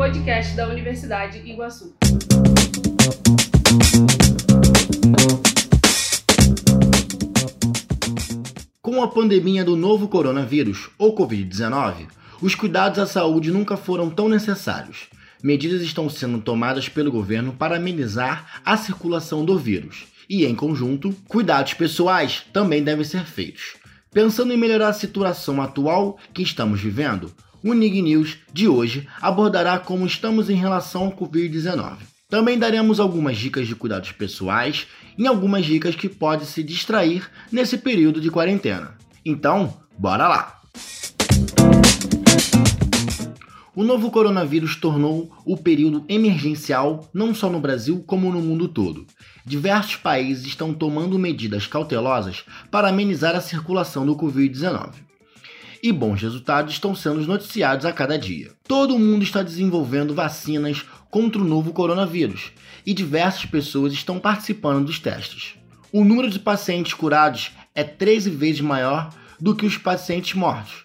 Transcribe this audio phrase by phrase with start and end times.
[0.00, 1.94] podcast da Universidade Iguaçu.
[8.80, 12.06] Com a pandemia do novo coronavírus, ou Covid-19,
[12.40, 15.08] os cuidados à saúde nunca foram tão necessários.
[15.42, 20.06] Medidas estão sendo tomadas pelo governo para amenizar a circulação do vírus.
[20.30, 23.74] E, em conjunto, cuidados pessoais também devem ser feitos.
[24.10, 27.30] Pensando em melhorar a situação atual que estamos vivendo,
[27.62, 31.98] o Nig News de hoje abordará como estamos em relação ao Covid-19.
[32.28, 34.86] Também daremos algumas dicas de cuidados pessoais
[35.18, 38.94] e algumas dicas que pode se distrair nesse período de quarentena.
[39.24, 40.60] Então, bora lá!
[43.74, 49.06] O novo coronavírus tornou o período emergencial não só no Brasil como no mundo todo.
[49.44, 55.09] Diversos países estão tomando medidas cautelosas para amenizar a circulação do Covid-19.
[55.82, 58.52] E bons resultados estão sendo noticiados a cada dia.
[58.68, 62.52] Todo mundo está desenvolvendo vacinas contra o novo coronavírus
[62.84, 65.54] e diversas pessoas estão participando dos testes.
[65.90, 69.08] O número de pacientes curados é 13 vezes maior
[69.40, 70.84] do que os pacientes mortos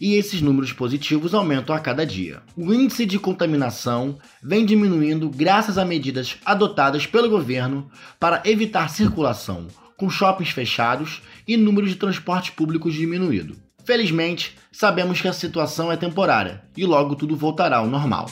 [0.00, 2.42] e esses números positivos aumentam a cada dia.
[2.56, 9.66] O índice de contaminação vem diminuindo graças a medidas adotadas pelo governo para evitar circulação,
[9.96, 13.67] com shoppings fechados e número de transportes públicos diminuído.
[13.88, 18.26] Felizmente, sabemos que a situação é temporária e logo tudo voltará ao normal.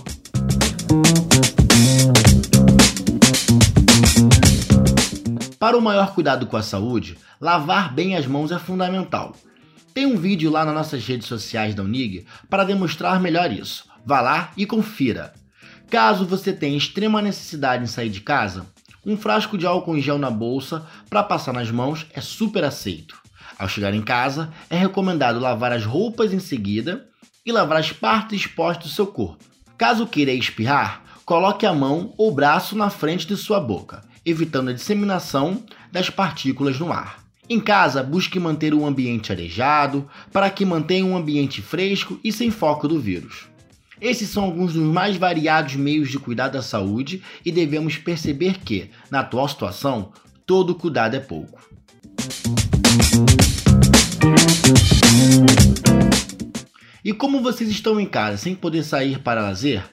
[5.59, 9.35] Para o maior cuidado com a saúde, lavar bem as mãos é fundamental.
[9.95, 13.87] Tem um vídeo lá nas nossas redes sociais da Unig para demonstrar melhor isso.
[14.05, 15.33] Vá lá e confira.
[15.89, 18.67] Caso você tenha extrema necessidade em sair de casa,
[19.07, 23.25] um frasco de álcool em gel na bolsa para passar nas mãos é super aceito.
[23.59, 27.07] Ao chegar em casa, é recomendado lavar as roupas em seguida
[27.45, 29.45] e lavar as partes expostas do seu corpo.
[29.79, 34.73] Caso queira espirrar, coloque a mão ou braço na frente de sua boca, evitando a
[34.73, 37.25] disseminação das partículas no ar.
[37.49, 42.51] Em casa, busque manter o ambiente arejado para que mantenha um ambiente fresco e sem
[42.51, 43.47] foco do vírus.
[44.01, 48.91] Esses são alguns dos mais variados meios de cuidar da saúde e devemos perceber que,
[49.11, 50.13] na atual situação,
[50.45, 51.76] todo cuidado é pouco.
[57.05, 59.85] E como vocês estão em casa sem poder sair para lazer,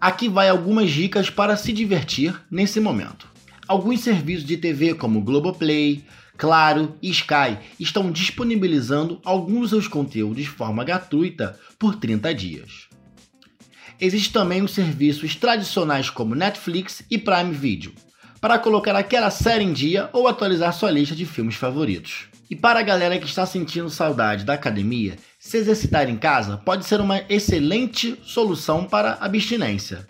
[0.00, 3.28] aqui vai algumas dicas para se divertir nesse momento.
[3.68, 6.04] Alguns serviços de TV como Globoplay,
[6.36, 12.88] Claro e Sky estão disponibilizando alguns dos seus conteúdos de forma gratuita por 30 dias.
[14.00, 17.92] Existem também os serviços tradicionais como Netflix e Prime Video,
[18.40, 22.26] para colocar aquela série em dia ou atualizar sua lista de filmes favoritos.
[22.48, 26.84] E para a galera que está sentindo saudade da academia, se exercitar em casa pode
[26.84, 30.06] ser uma excelente solução para abstinência.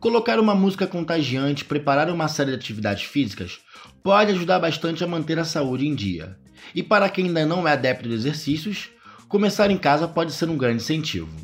[0.00, 3.60] Colocar uma música contagiante, preparar uma série de atividades físicas
[4.02, 6.36] pode ajudar bastante a manter a saúde em dia.
[6.74, 8.90] E para quem ainda não é adepto de exercícios,
[9.28, 11.34] começar em casa pode ser um grande incentivo.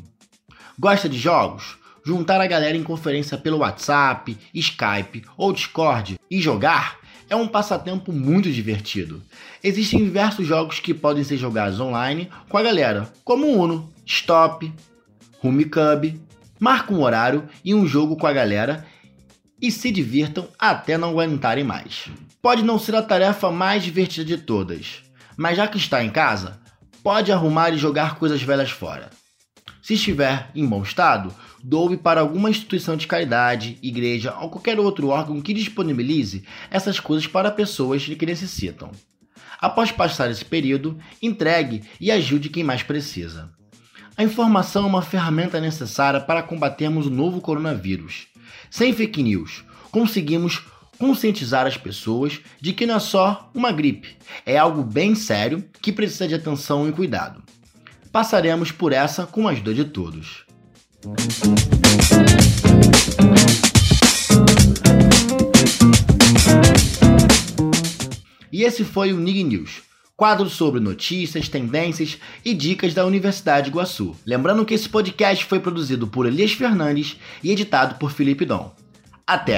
[0.77, 1.77] Gosta de jogos?
[2.05, 6.97] Juntar a galera em conferência pelo WhatsApp, Skype ou Discord e jogar
[7.29, 9.21] é um passatempo muito divertido.
[9.63, 14.71] Existem diversos jogos que podem ser jogados online com a galera, como Uno, Stop,
[15.43, 16.19] Humi Cub.
[16.59, 18.85] Marca um horário e um jogo com a galera
[19.61, 22.09] e se divirtam até não aguentarem mais.
[22.41, 25.03] Pode não ser a tarefa mais divertida de todas,
[25.37, 26.59] mas já que está em casa,
[27.01, 29.09] pode arrumar e jogar coisas velhas fora.
[29.83, 35.09] Se estiver em bom estado, doe para alguma instituição de caridade, igreja ou qualquer outro
[35.09, 38.91] órgão que disponibilize essas coisas para pessoas que necessitam.
[39.59, 43.51] Após passar esse período, entregue e ajude quem mais precisa.
[44.15, 48.27] A informação é uma ferramenta necessária para combatermos o novo coronavírus.
[48.71, 50.63] Sem fake news, conseguimos
[50.97, 54.15] conscientizar as pessoas de que não é só uma gripe,
[54.45, 57.43] é algo bem sério que precisa de atenção e cuidado.
[58.13, 60.45] Passaremos por essa com a ajuda de todos.
[68.51, 69.81] E esse foi o Nig News
[70.15, 74.15] quadro sobre notícias, tendências e dicas da Universidade de Iguaçu.
[74.25, 78.73] Lembrando que esse podcast foi produzido por Elias Fernandes e editado por Felipe Dom.
[79.27, 79.57] Até!